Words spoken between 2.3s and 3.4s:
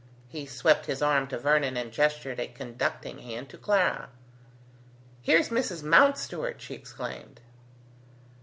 a conducting